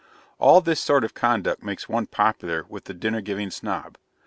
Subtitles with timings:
[0.39, 3.99] All this sort of conduct makes one popular with the Dinner giving Snob.